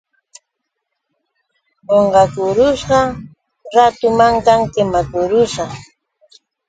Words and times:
Qunqaykurusa 1.89 2.99
ratu 3.75 4.07
mankan 4.19 4.61
kimarusa. 4.73 5.63